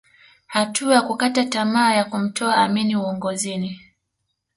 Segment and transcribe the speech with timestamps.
[0.47, 3.81] Hatua ya kukata tamaa ya kumtoa Amin uongozini